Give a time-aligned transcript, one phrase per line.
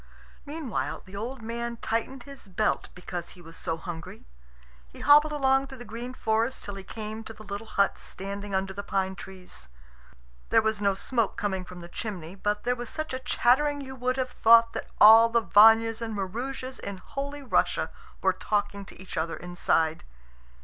[0.47, 4.25] Meanwhile the old man tightened his belt, because he was so hungry.
[4.87, 8.55] He hobbled along through the green forest till he came to the little hut standing
[8.55, 9.69] under the pine trees.
[10.49, 13.95] There was no smoke coming from the chimney, but there was such a chattering you
[13.95, 17.91] would have thought that all the Vanyas and Maroosias in Holy Russia
[18.23, 20.03] were talking to each other inside.